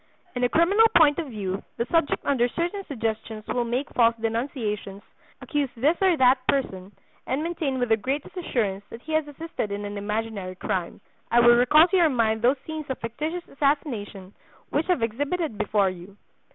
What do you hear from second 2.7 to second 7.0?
suggestions will make false denunciations, accuse this or that person,